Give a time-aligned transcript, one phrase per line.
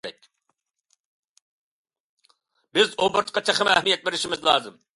[2.77, 4.83] بىز ئوبوروتقا تېخىمۇ ئەھمىيەت بېرىشىمىز لازىم.